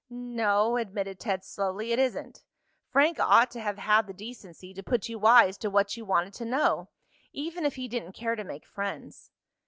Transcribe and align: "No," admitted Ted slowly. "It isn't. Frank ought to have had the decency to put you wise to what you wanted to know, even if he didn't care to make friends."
"No," 0.09 0.77
admitted 0.77 1.19
Ted 1.19 1.43
slowly. 1.45 1.91
"It 1.91 1.99
isn't. 1.99 2.41
Frank 2.89 3.19
ought 3.19 3.51
to 3.51 3.59
have 3.61 3.77
had 3.77 4.07
the 4.07 4.13
decency 4.15 4.73
to 4.73 4.81
put 4.81 5.07
you 5.07 5.19
wise 5.19 5.59
to 5.59 5.69
what 5.69 5.95
you 5.95 6.05
wanted 6.05 6.33
to 6.33 6.45
know, 6.45 6.89
even 7.33 7.65
if 7.67 7.75
he 7.75 7.87
didn't 7.87 8.13
care 8.13 8.35
to 8.35 8.43
make 8.43 8.65
friends." 8.65 9.29